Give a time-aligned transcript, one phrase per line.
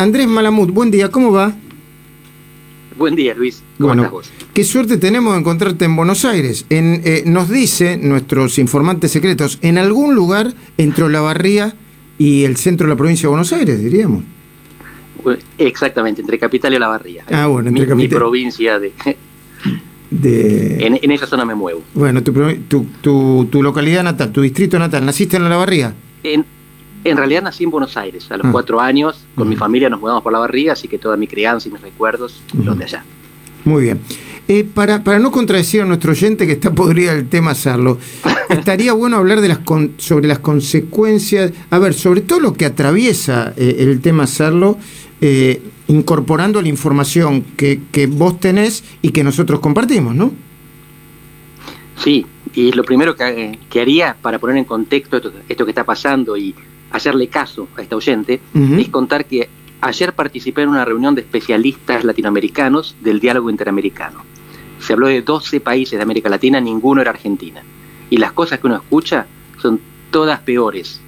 [0.00, 1.52] Andrés Malamud, buen día, ¿cómo va?
[2.96, 3.62] Buen día, Luis.
[3.76, 4.30] ¿Cómo Bueno, estás vos?
[4.54, 6.64] qué suerte tenemos de encontrarte en Buenos Aires.
[6.70, 11.74] En, eh, nos dice nuestros informantes secretos, en algún lugar entre la
[12.16, 14.24] y el centro de la provincia de Buenos Aires, diríamos.
[15.58, 17.24] Exactamente, entre Capital y La Barría.
[17.30, 18.18] Ah, bueno, entre mi, mi Capital.
[18.20, 18.94] provincia, de,
[20.10, 21.82] De, en, en esa zona me muevo.
[21.92, 22.32] bueno, tu,
[22.68, 25.94] tu, tu, tu localidad natal, tu distrito natal, ¿naciste en la Barría?
[26.22, 26.46] En,
[27.04, 28.30] en realidad nací en Buenos Aires.
[28.30, 28.50] A los Ah.
[28.52, 29.60] cuatro años, con mi Ujú.
[29.60, 32.64] familia nos mudamos por La Barría, así que toda mi crianza y mis recuerdos Ujú.
[32.64, 33.04] los de allá.
[33.64, 34.00] Muy bien.
[34.48, 37.98] Eh, para, para no contradecir a nuestro oyente que está podrida el tema hacerlo,
[38.48, 42.64] estaría bueno hablar de las con- sobre las consecuencias, a ver, sobre todo lo que
[42.66, 44.76] atraviesa eh, el tema hacerlo,
[45.20, 50.32] eh, incorporando la información que, que vos tenés y que nosotros compartimos, ¿no?
[52.02, 52.24] Sí,
[52.54, 56.36] y lo primero que, que haría para poner en contexto esto, esto que está pasando
[56.36, 56.54] y
[56.90, 58.40] hacerle caso a esta oyente
[58.80, 59.48] es contar que
[59.80, 64.22] ayer participé en una reunión de especialistas latinoamericanos del diálogo interamericano.
[64.80, 67.62] Se habló de 12 países de América Latina, ninguno era Argentina.
[68.08, 69.26] Y las cosas que uno escucha
[69.60, 69.80] son
[70.10, 71.00] todas peores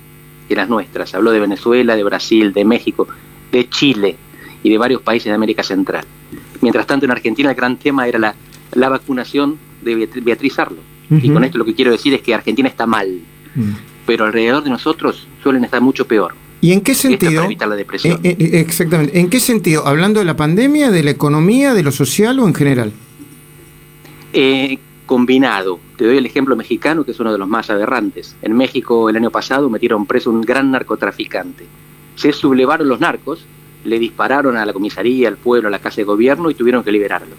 [0.49, 1.11] que las nuestras.
[1.11, 3.09] Se habló de Venezuela, de Brasil, de México,
[3.51, 4.17] de Chile
[4.63, 6.05] y de varios países de América Central.
[6.61, 8.35] Mientras tanto, en Argentina el gran tema era la,
[8.75, 10.79] la vacunación de Beat- Beatriz Arlo.
[11.11, 13.09] Y con esto lo que quiero decir es que Argentina está mal,
[13.55, 13.73] Mm.
[14.07, 16.35] Pero alrededor de nosotros suelen estar mucho peor.
[16.61, 17.33] ¿Y en qué sentido?
[17.35, 18.21] para evitar la depresión.
[18.23, 19.19] Eh, eh, exactamente.
[19.19, 19.87] ¿En qué sentido?
[19.87, 22.93] ¿Hablando de la pandemia, de la economía, de lo social o en general?
[24.33, 28.37] Eh, combinado, te doy el ejemplo mexicano, que es uno de los más aberrantes.
[28.43, 31.67] En México el año pasado metieron preso un gran narcotraficante.
[32.15, 33.45] Se sublevaron los narcos,
[33.85, 36.93] le dispararon a la comisaría, al pueblo, a la casa de gobierno y tuvieron que
[36.93, 37.35] liberarlo.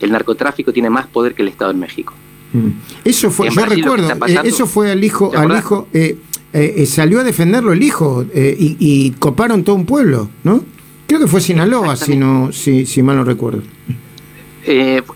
[0.00, 2.14] El narcotráfico tiene más poder que el Estado en México.
[2.52, 2.68] Mm.
[3.04, 6.18] Eso fue, yo recuerdo, pasando- eh, eso fue al hijo, ¿Te al hijo, eh,
[6.52, 10.64] eh, salió a defenderlo el hijo eh, y, y coparon todo un pueblo, ¿no?
[11.06, 13.62] Creo que fue Sinaloa, si no, si, si mal no recuerdo.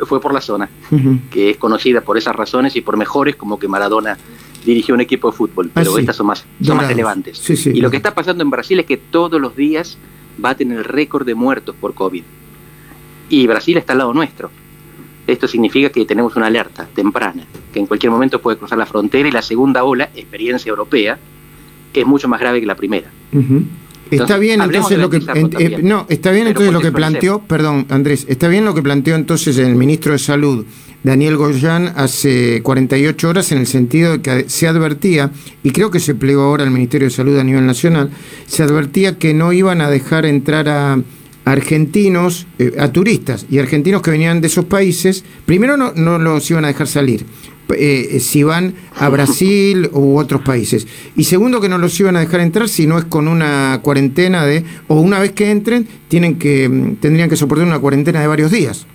[0.06, 0.68] Fue por la zona,
[1.30, 4.16] que es conocida por esas razones y por mejores como que Maradona
[4.64, 6.00] dirigió un equipo de fútbol, pero Ah, sí.
[6.00, 7.38] estas son más, son más relevantes.
[7.38, 7.70] Sí, sí.
[7.74, 9.98] y lo que está pasando en Brasil es que todos los días
[10.38, 12.24] baten el récord de muertos por COVID.
[13.28, 14.50] Y Brasil está al lado nuestro.
[15.26, 19.28] Esto significa que tenemos una alerta temprana, que en cualquier momento puede cruzar la frontera
[19.28, 21.18] y la segunda ola, experiencia europea,
[22.00, 23.10] es mucho más grave que la primera.
[23.32, 27.38] Está Entonces, bien entonces lo que en- eh, no, está bien entonces lo que planteó,
[27.40, 30.66] perdón, Andrés, está bien lo que planteó entonces el ministro de Salud,
[31.02, 35.30] Daniel Goyán, hace 48 horas en el sentido de que se advertía,
[35.62, 38.10] y creo que se plegó ahora al Ministerio de Salud a nivel nacional,
[38.46, 40.98] se advertía que no iban a dejar entrar a
[41.44, 46.50] argentinos, eh, a turistas y argentinos que venían de esos países, primero no, no los
[46.50, 47.26] iban a dejar salir,
[47.76, 50.86] eh, si van a Brasil u otros países.
[51.16, 54.44] Y segundo, que no los iban a dejar entrar si no es con una cuarentena
[54.44, 58.26] de, o una vez que entren, tienen que, mm, tendrían que soportar una cuarentena de
[58.26, 58.86] varios días.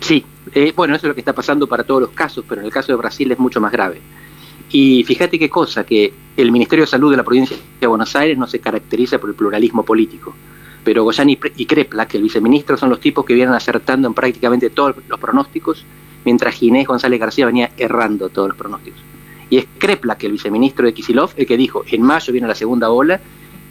[0.00, 0.24] Sí,
[0.54, 2.72] eh, bueno, eso es lo que está pasando para todos los casos, pero en el
[2.72, 4.00] caso de Brasil es mucho más grave.
[4.70, 8.38] Y fíjate qué cosa, que el Ministerio de Salud de la provincia de Buenos Aires
[8.38, 10.34] no se caracteriza por el pluralismo político.
[10.84, 14.14] Pero Goyán y, y Crepla, que el viceministro, son los tipos que vienen acertando en
[14.14, 15.84] prácticamente todos los pronósticos,
[16.24, 19.00] mientras Ginés González García venía errando todos los pronósticos.
[19.50, 22.54] Y es Crepla, que el viceministro de Kisilov, el que dijo, en mayo viene la
[22.54, 23.20] segunda ola,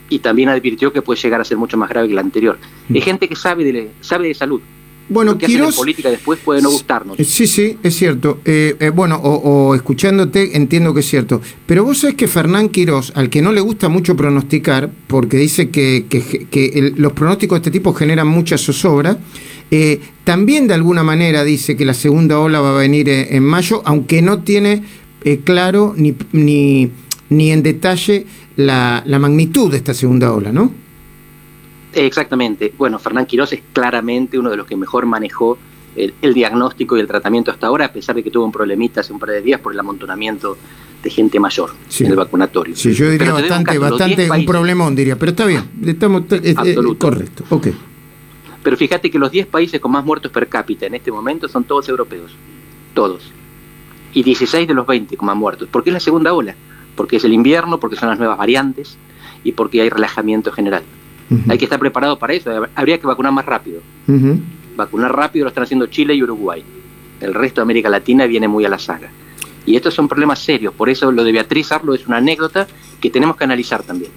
[0.09, 2.59] y también advirtió que puede llegar a ser mucho más grave que la anterior.
[2.94, 4.61] Es gente que sabe de, sabe de salud.
[5.11, 7.19] Bueno, Lo que hacen en política después puede no gustarnos.
[7.19, 8.39] Eh, Sí, sí, es cierto.
[8.45, 9.33] Eh, eh, bueno, o,
[9.69, 11.41] o escuchándote entiendo que es cierto.
[11.66, 15.69] Pero vos sabés que Fernán Quirós, al que no le gusta mucho pronosticar, porque dice
[15.69, 19.17] que, que- que el- los pronósticos de este tipo generan mucha zozobra,
[19.69, 23.44] eh, también de alguna manera dice que la segunda ola va a venir eh, en
[23.44, 24.83] mayo, aunque no tiene
[25.23, 26.91] eh, claro ni, ni,
[27.29, 30.73] ni en detalle la, la magnitud de esta segunda ola, ¿no?
[31.94, 32.74] Exactamente.
[32.78, 35.57] Bueno, Fernán Quirós es claramente uno de los que mejor manejó
[35.96, 39.02] el, el diagnóstico y el tratamiento hasta ahora, a pesar de que tuvo un problemita
[39.02, 40.57] hace un par de días por el amontonamiento
[41.03, 42.06] de gente mayor Sí.
[42.06, 42.75] en el vacunatorio.
[42.75, 46.24] Sí, yo diría Pero bastante, caso, bastante 10 un problemón, diría, pero está bien, estamos
[46.31, 47.00] eh, Absoluto.
[47.07, 47.68] correcto, ok.
[48.63, 51.63] Pero fíjate que los 10 países con más muertos per cápita en este momento son
[51.63, 52.31] todos europeos.
[52.94, 53.31] Todos.
[54.13, 55.68] Y 16 de los 20 con más muertos.
[55.69, 56.56] ¿Por qué es la segunda ola?
[56.95, 58.98] Porque es el invierno, porque son las nuevas variantes
[59.44, 60.83] y porque hay relajamiento general.
[61.48, 62.51] Hay que estar preparado para eso.
[62.75, 63.81] Habría que vacunar más rápido.
[64.75, 66.63] Vacunar rápido lo están haciendo Chile y Uruguay.
[67.19, 69.10] El resto de América Latina viene muy a la saga.
[69.66, 70.74] Y estos son problemas serios.
[70.74, 72.68] Por eso lo de Beatriz Arlo es una anécdota
[73.00, 74.12] que tenemos que analizar también.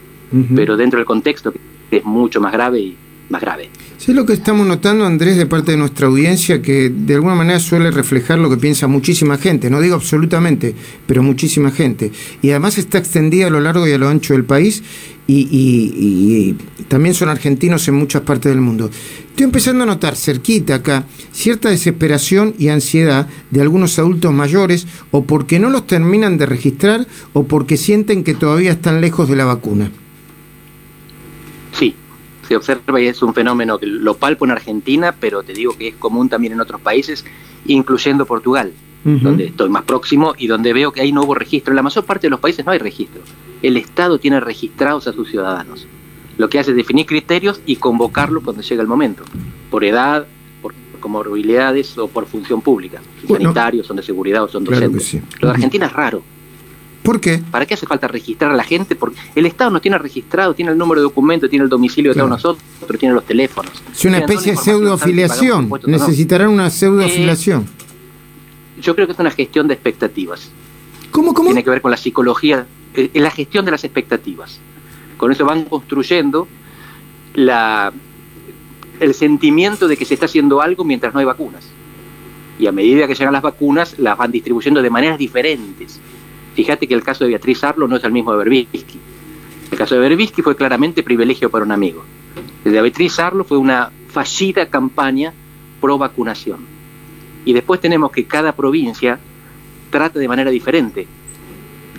[0.56, 2.96] Pero dentro del contexto que es mucho más grave y,
[3.28, 3.70] más grave.
[3.96, 7.58] Sí, lo que estamos notando, Andrés, de parte de nuestra audiencia, que de alguna manera
[7.58, 10.74] suele reflejar lo que piensa muchísima gente, no digo absolutamente,
[11.06, 12.12] pero muchísima gente.
[12.42, 14.82] Y además está extendida a lo largo y a lo ancho del país
[15.26, 16.54] y,
[16.88, 18.90] también son argentinos en muchas partes del mundo.
[19.30, 25.24] Estoy empezando a notar cerquita acá cierta desesperación y ansiedad de algunos adultos mayores o
[25.24, 29.46] porque no los terminan de registrar o porque sienten que todavía están lejos de la
[29.46, 29.90] vacuna.
[31.72, 31.94] Sí,
[32.44, 35.88] se observa y es un fenómeno que lo palpo en Argentina, pero te digo que
[35.88, 37.24] es común también en otros países,
[37.66, 38.72] incluyendo Portugal,
[39.04, 41.72] donde estoy más próximo y donde veo que hay nuevo registro.
[41.72, 43.22] En la mayor parte de los países no hay registro.
[43.62, 45.86] El Estado tiene registrados a sus ciudadanos.
[46.38, 49.22] Lo que hace es definir criterios y convocarlo cuando llega el momento,
[49.70, 50.26] por edad,
[50.62, 55.16] por comorbilidades o por función pública, sanitarios, son de seguridad o son docentes.
[55.40, 56.22] Lo de Argentina es raro
[57.04, 57.42] ¿Por qué?
[57.50, 58.96] ¿Para qué hace falta registrar a la gente?
[58.96, 62.16] Porque el Estado nos tiene registrado, tiene el número de documento, tiene el domicilio de
[62.16, 62.64] todos nosotros,
[62.98, 63.72] tiene los teléfonos.
[63.92, 65.70] Es una especie de pseudoafiliación.
[65.84, 67.64] Necesitarán una pseudoafiliación.
[67.64, 70.50] Eh, yo creo que es una gestión de expectativas.
[71.10, 71.48] ¿Cómo, cómo?
[71.48, 74.58] Tiene que ver con la psicología, eh, la gestión de las expectativas.
[75.18, 76.48] Con eso van construyendo
[77.34, 77.92] la,
[78.98, 81.66] el sentimiento de que se está haciendo algo mientras no hay vacunas.
[82.58, 86.00] Y a medida que llegan las vacunas, las van distribuyendo de maneras diferentes
[86.54, 88.98] Fíjate que el caso de Beatriz Arlo no es el mismo de Berbisky.
[89.70, 92.04] El caso de Berbisky fue claramente privilegio para un amigo.
[92.64, 95.32] El de Beatriz Arlo fue una fallida campaña
[95.80, 96.60] pro vacunación.
[97.44, 99.18] Y después tenemos que cada provincia
[99.90, 101.06] trata de manera diferente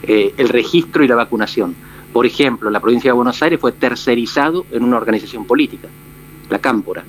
[0.03, 1.75] eh, el registro y la vacunación.
[2.13, 5.89] Por ejemplo, la provincia de Buenos Aires fue tercerizado en una organización política,
[6.49, 7.03] la Cámpora.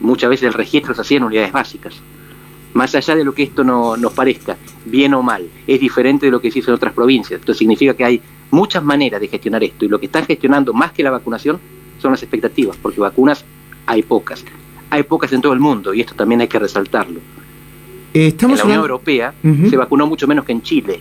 [0.00, 1.94] Muchas veces el registro se hacía en unidades básicas
[2.74, 6.32] más allá de lo que esto no, nos parezca, bien o mal, es diferente de
[6.32, 7.40] lo que se hizo en otras provincias.
[7.40, 10.92] Esto significa que hay muchas maneras de gestionar esto y lo que están gestionando más
[10.92, 11.58] que la vacunación
[12.00, 13.44] son las expectativas, porque vacunas
[13.86, 14.44] hay pocas.
[14.90, 17.20] Hay pocas en todo el mundo y esto también hay que resaltarlo.
[18.12, 21.00] Estamos en la Unión Europea se vacunó mucho menos que en Chile.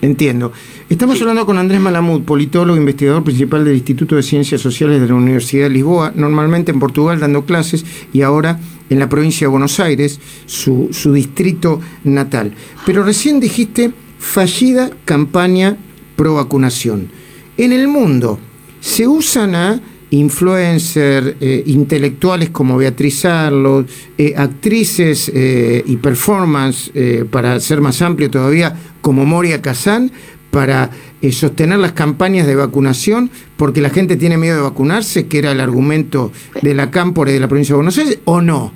[0.00, 0.52] Entiendo.
[0.88, 5.14] Estamos hablando con Andrés Malamud, politólogo, investigador principal del Instituto de Ciencias Sociales de la
[5.14, 8.60] Universidad de Lisboa, normalmente en Portugal dando clases y ahora
[8.90, 12.54] en la provincia de Buenos Aires, su, su distrito natal.
[12.86, 15.76] Pero recién dijiste fallida campaña
[16.14, 17.10] pro vacunación.
[17.56, 18.38] En el mundo,
[18.80, 19.80] ¿se usan a
[20.10, 23.84] influencers, eh, intelectuales como Beatriz Arlo,
[24.16, 26.90] eh, actrices eh, y performance,
[27.30, 30.10] para ser más amplio todavía, como Moria Kazan,
[30.50, 30.90] para
[31.30, 35.60] sostener las campañas de vacunación porque la gente tiene miedo de vacunarse, que era el
[35.60, 36.32] argumento
[36.62, 38.72] de la Cámpora y de la provincia de Buenos Aires, o no?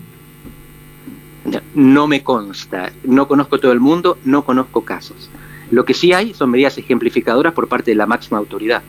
[1.75, 5.31] No me consta, no conozco todo el mundo, no conozco casos.
[5.71, 8.83] Lo que sí hay son medidas ejemplificadoras por parte de la máxima autoridad.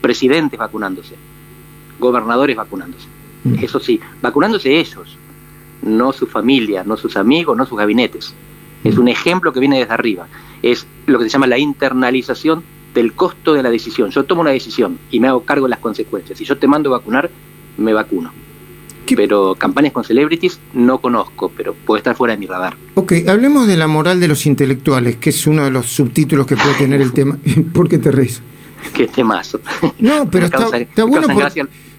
[0.00, 1.14] Presidentes vacunándose,
[2.02, 3.06] gobernadores vacunándose.
[3.44, 3.64] Mm.
[3.64, 5.16] Eso sí, vacunándose ellos,
[5.82, 8.34] no su familia, no sus amigos, no sus gabinetes.
[8.84, 10.26] Es un ejemplo que viene desde arriba.
[10.60, 12.64] Es lo que se llama la internalización
[12.94, 14.10] del costo de la decisión.
[14.10, 16.38] Yo tomo una decisión y me hago cargo de las consecuencias.
[16.38, 17.30] Si yo te mando vacunar,
[17.78, 18.32] me vacuno.
[19.14, 22.76] Pero campañas con celebrities no conozco, pero puede estar fuera de mi radar.
[22.94, 26.56] Ok, hablemos de la moral de los intelectuales, que es uno de los subtítulos que
[26.56, 27.36] puede tener el tema.
[27.74, 28.42] ¿Por qué te reís?
[28.94, 29.60] Qué temazo.
[29.98, 31.28] No, pero está, bueno.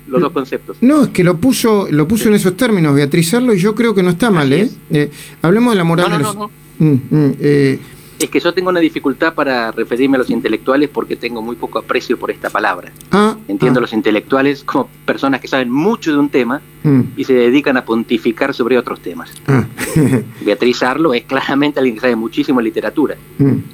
[0.07, 0.77] Los dos conceptos.
[0.81, 3.93] No, es que lo puso, lo puso en esos términos, Beatriz Arlo, y yo creo
[3.95, 4.69] que no está mal, ¿eh?
[4.91, 5.11] ¿eh?
[5.41, 6.35] Hablemos de la moral de los.
[6.79, 7.79] Mm, mm, eh,
[8.19, 11.79] es que yo tengo una dificultad para referirme a los intelectuales porque tengo muy poco
[11.79, 12.91] aprecio por esta palabra.
[13.11, 13.81] Ah, Entiendo a ah.
[13.81, 17.01] los intelectuales como personas que saben mucho de un tema mm.
[17.17, 19.29] y se dedican a pontificar sobre otros temas.
[19.47, 19.65] Ah.
[20.45, 23.17] Beatriz Arlo es claramente alguien que sabe muchísimo de literatura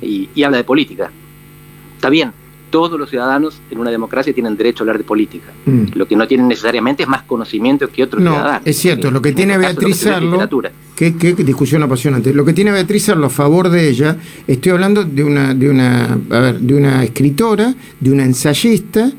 [0.01, 1.12] y habla de política.
[1.98, 2.31] Está bien,
[2.69, 5.51] todos los ciudadanos en una democracia tienen derecho a hablar de política.
[5.65, 5.85] Mm.
[5.93, 8.61] Lo que no tienen necesariamente es más conocimiento que otros no, ciudadanos.
[8.65, 10.39] Es cierto, lo que tiene Beatriz Arlo.
[10.95, 12.33] ¿qué, ¿Qué, discusión apasionante.
[12.33, 16.17] Lo que tiene Beatriz Arlo a favor de ella, estoy hablando de una, de una,
[16.29, 19.11] a ver, de una escritora, de una ensayista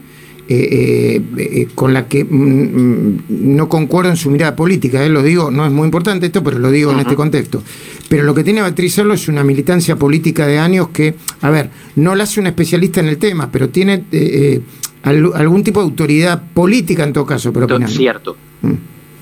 [0.52, 5.22] eh, eh, eh, con la que mm, mm, no concuerdo en su mirada política, lo
[5.22, 7.62] digo, no es muy importante esto, pero lo digo en este contexto.
[8.10, 11.70] Pero lo que tiene Beatriz Arlo es una militancia política de años que, a ver,
[11.94, 14.04] no la hace una especialista en el tema, pero tiene
[15.04, 17.52] algún tipo de autoridad política en todo caso.
[17.52, 18.36] Pero Cierto.
[18.62, 18.72] Mm.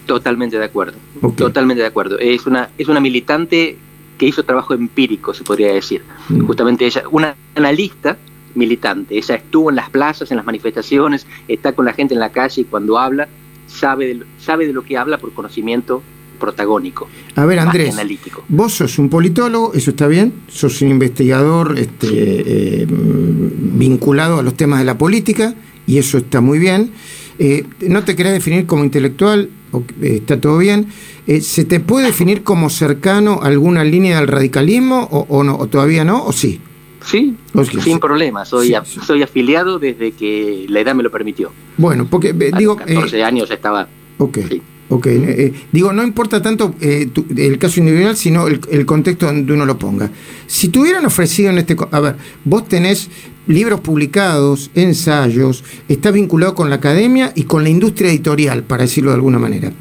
[0.06, 0.96] Totalmente de acuerdo.
[1.36, 2.18] Totalmente de acuerdo.
[2.18, 3.76] Es una, es una militante
[4.16, 6.02] que hizo trabajo empírico, se podría decir.
[6.46, 8.16] Justamente ella, una analista
[8.54, 9.18] militante.
[9.18, 12.62] Ella estuvo en las plazas, en las manifestaciones, está con la gente en la calle
[12.62, 13.28] y cuando habla
[13.66, 16.02] sabe de, sabe de lo que habla por conocimiento
[16.38, 17.08] protagónico.
[17.36, 18.44] A ver, Andrés, analítico.
[18.48, 22.08] vos sos un politólogo, eso está bien, sos un investigador este,
[22.82, 25.54] eh, vinculado a los temas de la política
[25.86, 26.92] y eso está muy bien.
[27.38, 29.50] eh, no te querés definir como intelectual,
[30.02, 30.88] eh, está todo bien.
[31.26, 35.66] Eh, ¿Se te puede definir como cercano a alguna línea del radicalismo o, no, o
[35.66, 36.60] todavía no, o sí?
[37.04, 37.36] Sí,
[37.82, 38.44] sin problema.
[38.44, 41.52] Soy, soy afiliado desde que la edad me lo permitió.
[41.76, 42.76] Bueno, porque digo...
[42.76, 43.88] 14 años estaba...
[44.18, 44.38] Ok.
[44.90, 45.06] Ok,
[45.70, 50.10] digo, no importa tanto el caso individual, sino el, contexto donde uno lo ponga.
[50.46, 51.76] Si tuvieran ofrecido en este...
[51.90, 53.10] A ver, vos tenés
[53.48, 59.10] libros publicados, ensayos, está vinculado con la academia y con la industria editorial, para decirlo
[59.10, 59.72] de alguna manera.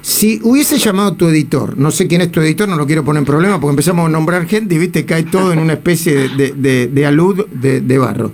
[0.00, 3.04] Si hubiese llamado a tu editor, no sé quién es tu editor, no lo quiero
[3.04, 6.28] poner en problema, porque empezamos a nombrar gente y viste, cae todo en una especie
[6.28, 8.32] de, alud de, barro.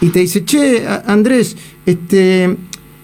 [0.00, 2.56] Y te dice, che, Andrés, este,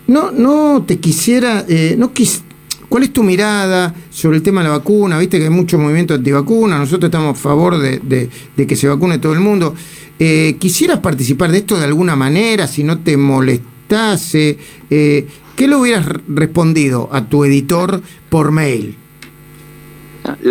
[0.07, 2.43] no, no te quisiera, eh, no quis,
[2.89, 5.19] ¿Cuál es tu mirada sobre el tema de la vacuna?
[5.19, 9.35] Viste que hay mucho movimiento antivacuna, nosotros estamos a favor de, que se vacune todo
[9.35, 9.75] el mundo.
[10.19, 14.59] Eh, ¿Quisieras participar de esto de alguna manera, si no te molestase?
[14.89, 18.97] Eh, ¿Qué le hubieras respondido a tu editor por mail?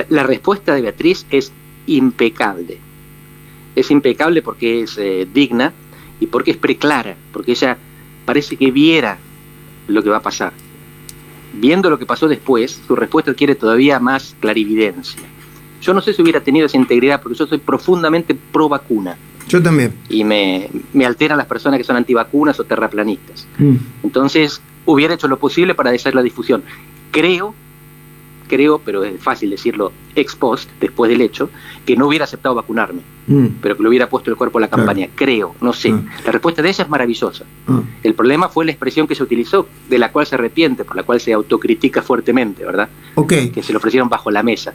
[0.09, 1.51] La, respuesta de Beatriz es
[1.87, 2.77] impecable.
[3.75, 5.73] Es impecable porque es eh, digna
[6.19, 7.77] y porque es preclara, porque ella
[8.25, 9.17] parece que viera
[9.87, 10.53] lo que va a pasar
[11.53, 15.21] viendo lo que pasó después, su respuesta adquiere todavía más clarividencia.
[15.81, 19.17] Yo no sé si hubiera tenido esa integridad porque yo soy profundamente pro vacuna.
[19.47, 19.93] Yo también.
[20.09, 23.47] Y me, me alteran las personas que son antivacunas o terraplanistas.
[23.57, 23.75] Mm.
[24.03, 26.63] Entonces, hubiera hecho lo posible para deshacer la difusión.
[27.11, 27.55] Creo
[28.47, 31.49] creo, pero es fácil decirlo ex post, después del hecho,
[31.85, 33.47] que no hubiera aceptado vacunarme, mm.
[33.61, 35.09] pero que le hubiera puesto el cuerpo a la campaña.
[35.13, 35.89] Creo, no sé.
[35.89, 36.01] Ah.
[36.25, 37.45] La respuesta de ella es maravillosa.
[37.67, 37.81] Ah.
[38.03, 41.03] El problema fue la expresión que se utilizó, de la cual se arrepiente, por la
[41.03, 42.89] cual se autocritica fuertemente, ¿verdad?
[43.27, 44.73] Que se le ofrecieron bajo la mesa.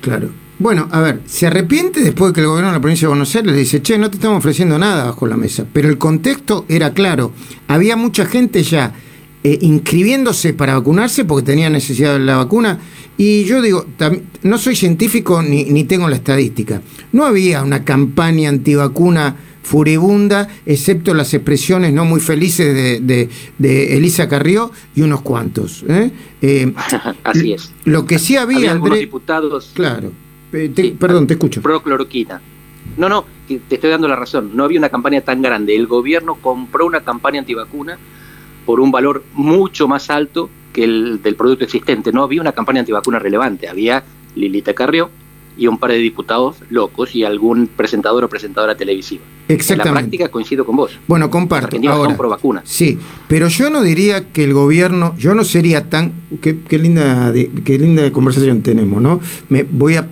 [0.00, 0.30] Claro.
[0.58, 3.34] Bueno, a ver, se arrepiente después de que el gobierno de la provincia de Buenos
[3.34, 5.64] Aires le dice, che, no te estamos ofreciendo nada bajo la mesa.
[5.72, 7.32] Pero el contexto era claro.
[7.66, 8.92] Había mucha gente ya
[9.44, 12.78] eh, inscribiéndose para vacunarse porque tenía necesidad de la vacuna.
[13.16, 13.86] Y yo digo,
[14.42, 16.80] no soy científico ni, ni tengo la estadística.
[17.12, 24.28] No había una campaña antivacuna furibunda, excepto las expresiones no muy felices de, de, Elisa
[24.28, 25.84] Carrió y unos cuantos.
[25.88, 26.10] ¿eh?
[26.40, 26.72] Eh,
[27.24, 27.72] Así es.
[27.84, 29.72] Lo que sí había, había diputados.
[29.74, 30.12] Claro.
[30.98, 31.62] perdón, te escucho.
[31.62, 32.40] Pro cloroquina.
[32.96, 34.50] No, no, te estoy dando la razón.
[34.54, 35.74] No había una campaña tan grande.
[35.74, 37.98] El gobierno compró una campaña antivacuna
[38.64, 42.12] por un valor mucho más alto que el del producto existente.
[42.12, 44.04] No había una campaña antivacuna relevante, había
[44.34, 45.10] Lilita Carrió
[45.56, 49.22] y un par de diputados locos y algún presentador o presentadora televisiva.
[49.48, 49.88] Exactamente.
[49.88, 50.98] En la práctica coincido con vos.
[51.06, 51.76] Bueno, comparto.
[51.88, 52.62] Ahora, pro vacuna.
[52.64, 57.32] Sí, pero yo no diría que el gobierno, yo no sería tan, qué, linda,
[57.64, 59.20] qué linda conversación tenemos, ¿no?
[59.48, 60.08] Me voy a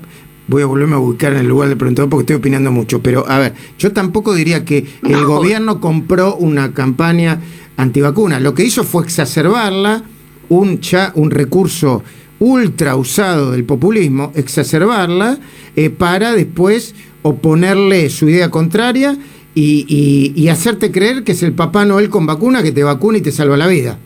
[0.50, 3.25] voy a volverme a ubicar en el lugar del presentador porque estoy opinando mucho, pero
[3.28, 7.40] a ver, yo tampoco diría que el gobierno compró una campaña
[7.76, 8.40] antivacuna.
[8.40, 10.02] Lo que hizo fue exacerbarla,
[10.49, 10.80] un,
[11.14, 12.02] un recurso
[12.40, 15.38] ultra usado del populismo, exacerbarla
[15.76, 19.16] eh, para después oponerle su idea contraria
[19.54, 23.30] y, hacerte creer que es el Papá Noel con vacuna que te vacuna y te
[23.30, 23.99] salva la vida.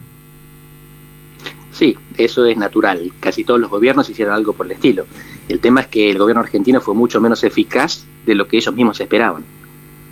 [1.74, 3.12] Sí, eso es natural.
[3.20, 5.04] Casi todos los gobiernos hicieron algo por el estilo.
[5.48, 8.74] El tema es que el gobierno argentino fue mucho menos eficaz de lo que ellos
[8.74, 9.44] mismos esperaban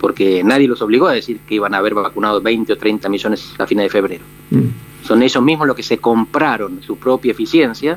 [0.03, 3.55] porque nadie los obligó a decir que iban a haber vacunado 20 o 30 millones
[3.57, 4.25] a fines de febrero.
[4.51, 5.07] Mm.
[5.07, 7.97] Son ellos mismos los que se compraron su propia eficiencia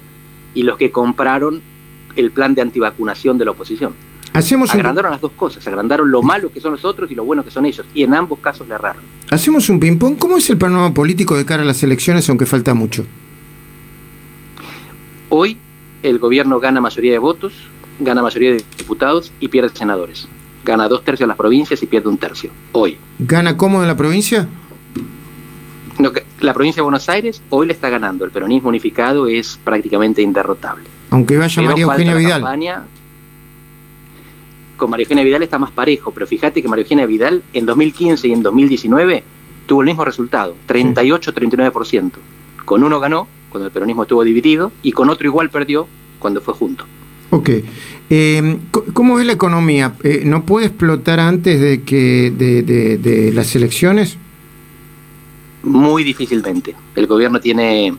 [0.54, 1.64] y los que compraron
[2.16, 3.94] el plan de antivacunación de la oposición.
[4.34, 7.44] Hacemos agrandaron las dos cosas, agrandaron lo malo que son los otros y lo bueno
[7.44, 9.02] que son ellos, y en ambos casos le erraron.
[9.32, 10.18] Hacemos un ping-pong.
[10.20, 13.04] ¿Cómo es el panorama político de cara a las elecciones, aunque falta mucho?
[15.38, 15.58] Hoy
[16.02, 17.52] el gobierno gana mayoría de votos,
[18.00, 20.30] gana mayoría de diputados y pierde senadores
[20.64, 22.98] gana dos tercios de las provincias y pierde un tercio, hoy.
[23.20, 24.48] ¿Gana cómo en la provincia?
[26.42, 30.86] la provincia de Buenos Aires hoy le está ganando, el peronismo unificado es prácticamente inderrotable.
[31.12, 32.42] Aunque vaya María Eugenia Vidal.
[34.76, 38.28] con María Eugenia Vidal está más parejo, pero fíjate que María Eugenia Vidal en 2015
[38.28, 39.24] y en 2019
[39.68, 42.12] tuvo el mismo resultado, 38-39%.
[42.66, 45.88] Con uno ganó, cuando el peronismo estuvo dividido, y con otro igual perdió
[46.20, 46.84] cuando fue junto.
[47.30, 47.50] Ok.
[48.10, 48.58] Eh,
[48.92, 49.96] ¿Cómo ves la economía?
[50.04, 54.18] Eh, ¿No puede explotar antes de, que, de, las elecciones?
[55.64, 56.76] Muy difícilmente.
[56.98, 57.96] El gobierno tiene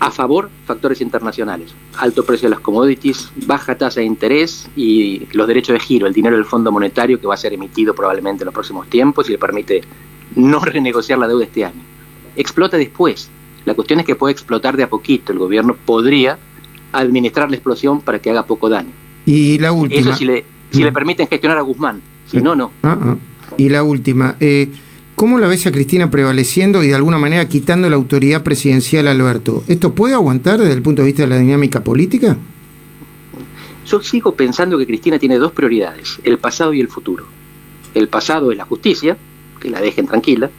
[0.00, 1.74] a favor factores internacionales.
[1.96, 6.12] Alto precio de las commodities, baja tasa de interés y los derechos de giro, el
[6.12, 9.32] dinero del Fondo Monetario que va a ser emitido probablemente en los próximos tiempos y
[9.32, 9.80] le permite
[10.36, 11.80] no renegociar la deuda este año.
[12.36, 13.30] Explota después.
[13.64, 15.32] La cuestión es que puede explotar de a poquito.
[15.32, 16.38] El gobierno podría
[16.92, 18.90] administrar la explosión para que haga poco daño.
[19.24, 20.00] Y la última.
[20.00, 20.94] Eso si le, si le mm.
[20.94, 22.72] permiten gestionar a Guzmán, si no, no.
[22.82, 23.16] Ah, ah.
[23.56, 24.68] Y la última, eh,
[25.22, 29.12] ¿Cómo la ves a Cristina prevaleciendo y de alguna manera quitando la autoridad presidencial a
[29.12, 29.62] Alberto?
[29.68, 32.36] ¿Esto puede aguantar desde el punto de vista de la dinámica política?
[33.86, 37.26] Yo sigo pensando que Cristina tiene dos prioridades, el pasado y el futuro.
[37.94, 39.16] El pasado es la justicia,
[39.60, 40.50] que la dejen tranquila,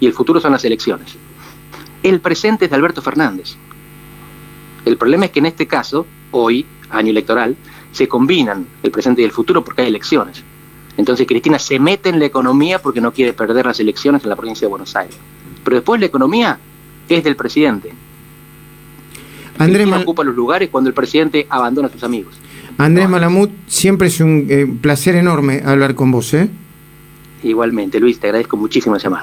[0.00, 1.14] y el futuro son las elecciones.
[2.02, 3.56] El presente es de Alberto Fernández.
[4.84, 7.56] El problema es que en este caso, hoy, año electoral,
[7.92, 10.42] se combinan el presente y el futuro porque hay elecciones.
[10.96, 14.36] Entonces Cristina se mete en la economía porque no quiere perder las elecciones en la
[14.36, 15.16] provincia de Buenos Aires.
[15.64, 16.58] Pero después la economía
[17.08, 17.92] es del presidente.
[19.58, 20.02] Andrés Mal...
[20.02, 22.34] ocupa los lugares cuando el presidente abandona a sus amigos.
[22.78, 26.32] Andrés Malamud, siempre es un eh, placer enorme hablar con vos.
[26.34, 26.48] ¿eh?
[27.42, 29.20] Igualmente, Luis, te agradezco muchísimo el llamado.